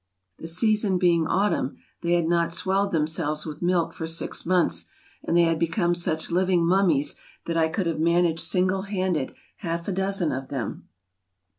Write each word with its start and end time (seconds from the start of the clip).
The 0.39 0.47
season 0.47 0.97
being 0.97 1.27
autumn, 1.27 1.77
they 2.01 2.13
had 2.13 2.25
not 2.27 2.51
swelled 2.51 2.91
themselves 2.91 3.45
with 3.45 3.61
milk 3.61 3.93
for 3.93 4.07
six 4.07 4.47
months; 4.47 4.85
and 5.23 5.37
they 5.37 5.43
had 5.43 5.59
become 5.59 5.93
such 5.93 6.31
living 6.31 6.65
mummies 6.65 7.17
that 7.45 7.55
I 7.55 7.69
could 7.69 7.85
have 7.85 7.99
managed 7.99 8.41
single 8.41 8.81
handed 8.81 9.35
half 9.57 9.87
a 9.87 9.91
dozen 9.91 10.31
of 10.31 10.47
them. 10.47 10.89